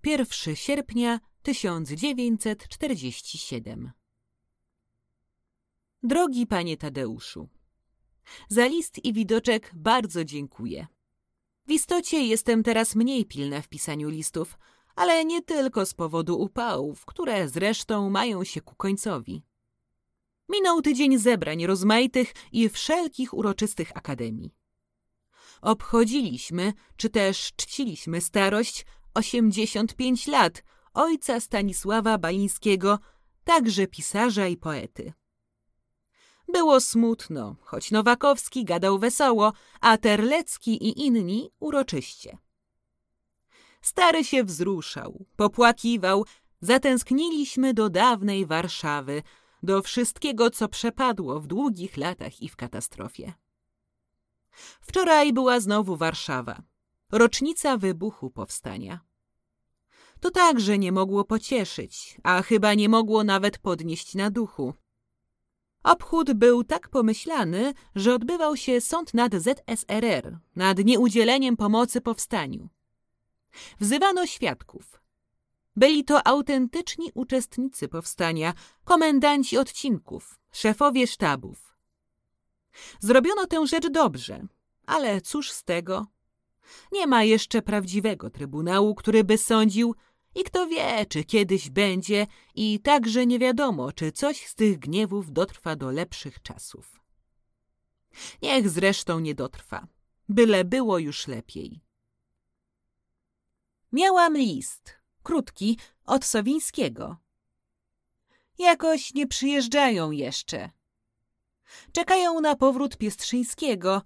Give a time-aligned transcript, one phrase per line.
[0.00, 3.90] Pierwszy sierpnia 1947
[6.02, 7.48] Drogi panie Tadeuszu,
[8.48, 10.86] za list i widoczek bardzo dziękuję.
[11.66, 14.58] W istocie jestem teraz mniej pilna w pisaniu listów,
[14.96, 19.42] ale nie tylko z powodu upałów, które zresztą mają się ku końcowi.
[20.48, 24.59] Minął tydzień zebrań rozmaitych i wszelkich uroczystych akademii.
[25.60, 30.62] Obchodziliśmy, czy też czciliśmy starość 85 lat
[30.94, 32.98] ojca Stanisława Balińskiego,
[33.44, 35.12] także pisarza i poety.
[36.52, 42.38] Było smutno, choć Nowakowski gadał wesoło, a Terlecki i inni uroczyście.
[43.82, 46.24] Stary się wzruszał, popłakiwał,
[46.60, 49.22] zatęskniliśmy do dawnej Warszawy,
[49.62, 53.32] do wszystkiego, co przepadło w długich latach i w katastrofie.
[54.80, 56.62] Wczoraj była znowu Warszawa,
[57.12, 59.00] rocznica wybuchu powstania.
[60.20, 64.74] To także nie mogło pocieszyć, a chyba nie mogło nawet podnieść na duchu.
[65.82, 72.68] Obchód był tak pomyślany, że odbywał się sąd nad ZSRR, nad nieudzieleniem pomocy powstaniu.
[73.80, 75.00] Wzywano świadków.
[75.76, 78.54] Byli to autentyczni uczestnicy powstania,
[78.84, 81.69] komendanci odcinków, szefowie sztabów.
[83.00, 84.46] Zrobiono tę rzecz dobrze,
[84.86, 86.06] ale cóż z tego?
[86.92, 89.94] Nie ma jeszcze prawdziwego trybunału, który by sądził,
[90.34, 95.32] i kto wie, czy kiedyś będzie, i także nie wiadomo, czy coś z tych gniewów
[95.32, 97.00] dotrwa do lepszych czasów.
[98.42, 99.86] Niech zresztą nie dotrwa,
[100.28, 101.80] byle było już lepiej.
[103.92, 107.16] Miałam list, krótki, od Sowińskiego.
[108.58, 110.70] Jakoś nie przyjeżdżają jeszcze.
[111.92, 114.02] Czekają na powrót Piestrzyńskiego.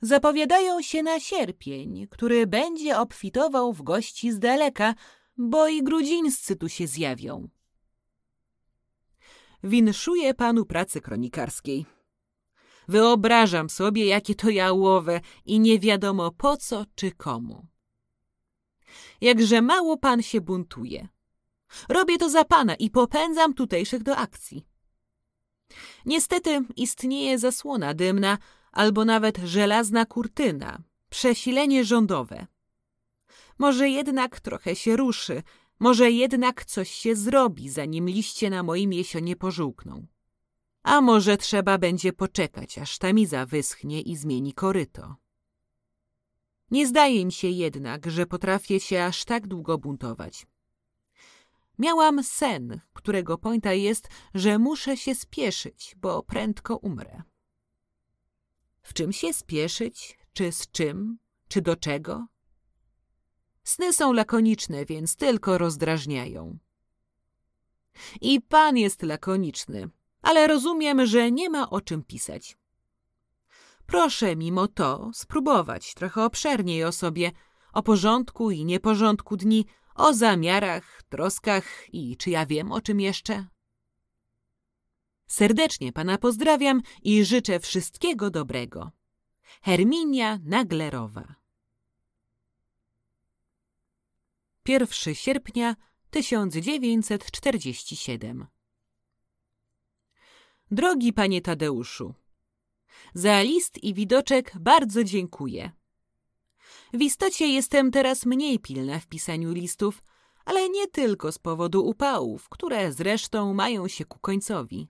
[0.00, 4.94] Zapowiadają się na sierpień, który będzie obfitował w gości z daleka,
[5.36, 7.48] bo i grudzińscy tu się zjawią.
[9.64, 11.86] Winszuję panu pracy kronikarskiej.
[12.88, 17.66] Wyobrażam sobie, jakie to jałowe i nie wiadomo po co czy komu.
[19.20, 21.08] Jakże mało pan się buntuje.
[21.88, 24.66] Robię to za pana i popędzam tutejszych do akcji.
[26.06, 28.38] Niestety istnieje zasłona dymna
[28.72, 32.46] albo nawet żelazna kurtyna, przesilenie rządowe.
[33.58, 35.42] Może jednak trochę się ruszy,
[35.78, 40.06] może jednak coś się zrobi, zanim liście na moim jesionie pożółkną.
[40.82, 45.16] A może trzeba będzie poczekać, aż tamiza wyschnie i zmieni koryto.
[46.70, 50.46] Nie zdaje mi się jednak, że potrafię się aż tak długo buntować.
[51.78, 57.22] Miałam sen, którego pointa jest, że muszę się spieszyć, bo prędko umrę.
[58.82, 60.18] W czym się spieszyć?
[60.32, 61.18] Czy z czym?
[61.48, 62.26] Czy do czego?
[63.64, 66.58] Sny są lakoniczne, więc tylko rozdrażniają.
[68.20, 69.88] I pan jest lakoniczny,
[70.22, 72.56] ale rozumiem, że nie ma o czym pisać.
[73.86, 77.32] Proszę mimo to spróbować trochę obszerniej o sobie,
[77.72, 83.46] o porządku i nieporządku dni, o zamiarach, troskach i czy ja wiem o czym jeszcze.
[85.26, 88.90] Serdecznie pana pozdrawiam i życzę wszystkiego dobrego.
[89.62, 91.34] Herminia Naglerowa
[94.68, 95.76] 1 sierpnia
[96.10, 98.46] 1947
[100.70, 102.14] Drogi panie Tadeuszu,
[103.14, 105.72] za list i widoczek bardzo dziękuję.
[106.96, 110.02] W istocie jestem teraz mniej pilna w pisaniu listów,
[110.44, 114.88] ale nie tylko z powodu upałów, które zresztą mają się ku końcowi.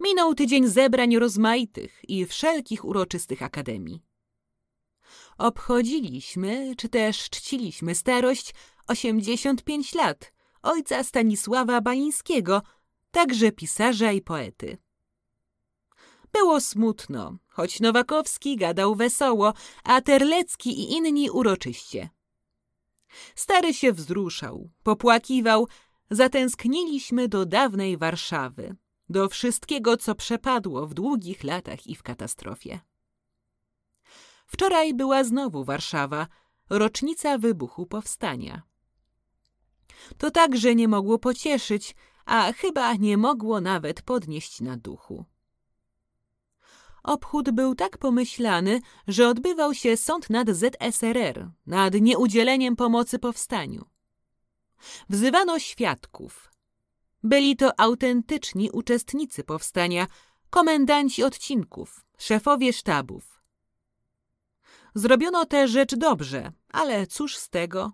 [0.00, 4.02] Minął tydzień zebrań rozmaitych i wszelkich uroczystych akademii.
[5.38, 8.54] Obchodziliśmy, czy też czciliśmy starość
[8.86, 10.32] 85 lat
[10.62, 12.62] ojca Stanisława Balińskiego,
[13.10, 14.78] także pisarza i poety.
[16.36, 19.52] Było smutno, choć Nowakowski gadał wesoło,
[19.84, 22.10] a Terlecki i inni uroczyście.
[23.34, 25.68] Stary się wzruszał, popłakiwał,
[26.10, 28.76] zatęskniliśmy do dawnej Warszawy,
[29.08, 32.80] do wszystkiego, co przepadło w długich latach i w katastrofie.
[34.46, 36.26] Wczoraj była znowu Warszawa,
[36.70, 38.62] rocznica wybuchu powstania.
[40.18, 41.94] To także nie mogło pocieszyć,
[42.24, 45.24] a chyba nie mogło nawet podnieść na duchu.
[47.06, 53.84] Obchód był tak pomyślany, że odbywał się sąd nad ZSRR, nad nieudzieleniem pomocy powstaniu.
[55.08, 56.50] Wzywano świadków.
[57.22, 60.06] Byli to autentyczni uczestnicy powstania,
[60.50, 63.42] komendanci odcinków, szefowie sztabów.
[64.94, 67.92] Zrobiono tę rzecz dobrze, ale cóż z tego?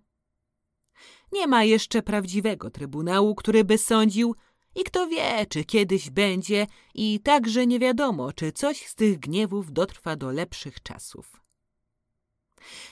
[1.33, 4.35] Nie ma jeszcze prawdziwego trybunału, który by sądził,
[4.75, 9.73] i kto wie, czy kiedyś będzie, i także nie wiadomo, czy coś z tych gniewów
[9.73, 11.43] dotrwa do lepszych czasów.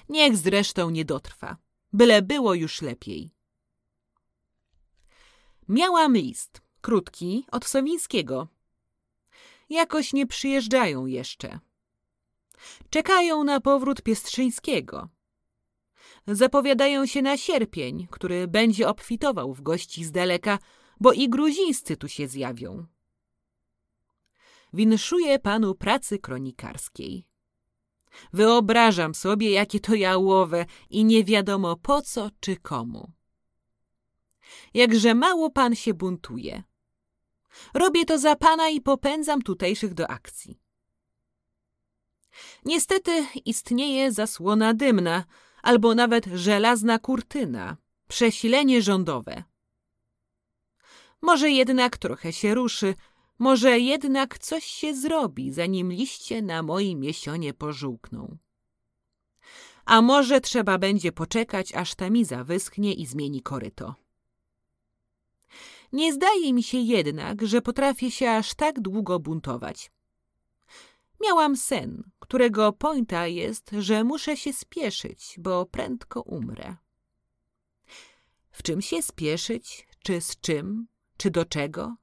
[0.09, 1.57] Niech zresztą nie dotrwa,
[1.93, 3.31] byle było już lepiej.
[5.69, 8.49] Miałam list, krótki, od Sowińskiego.
[9.71, 11.59] Jakoś nie przyjeżdżają jeszcze.
[12.91, 15.09] Czekają na powrót Piestrzyńskiego.
[16.27, 20.59] Zapowiadają się na sierpień, który będzie obfitował w gości z daleka,
[21.01, 22.87] bo i gruzińscy tu się zjawią.
[24.73, 27.27] Winszuję panu pracy kronikarskiej.
[28.33, 33.13] Wyobrażam sobie, jakie to jałowe i nie wiadomo po co czy komu.
[34.75, 36.63] Jakże mało pan się buntuje.
[37.75, 40.61] Robię to za pana i popędzam tutejszych do akcji.
[42.65, 45.25] Niestety istnieje zasłona dymna,
[45.63, 47.77] albo nawet żelazna kurtyna,
[48.09, 49.45] przesilenie rządowe.
[51.23, 52.95] Może jednak trochę się ruszy,
[53.39, 58.37] może jednak coś się zrobi, zanim liście na moim jesionie pożółkną.
[59.85, 63.95] A może trzeba będzie poczekać, aż ta miza wyschnie i zmieni koryto.
[65.93, 69.91] Nie zdaje mi się jednak, że potrafię się aż tak długo buntować.
[71.21, 76.77] Miałam sen, którego pointa jest, że muszę się spieszyć, bo prędko umrę.
[78.51, 80.87] W czym się spieszyć, czy z czym,
[81.21, 81.97] czy do czego?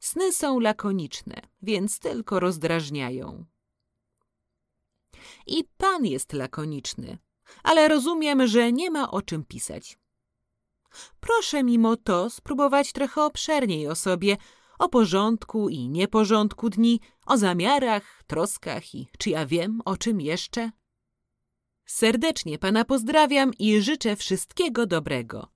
[0.00, 3.44] Sny są lakoniczne, więc tylko rozdrażniają.
[5.46, 7.18] I pan jest lakoniczny,
[7.62, 9.98] ale rozumiem, że nie ma o czym pisać.
[11.20, 14.36] Proszę mimo to spróbować trochę obszerniej o sobie,
[14.78, 20.70] o porządku i nieporządku dni, o zamiarach, troskach i czy ja wiem, o czym jeszcze.
[21.86, 25.55] Serdecznie pana pozdrawiam i życzę wszystkiego dobrego.